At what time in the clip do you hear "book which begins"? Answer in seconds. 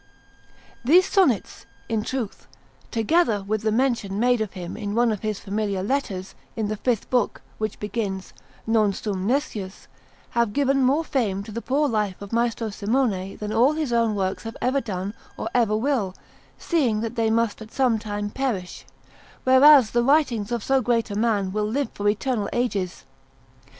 7.11-8.33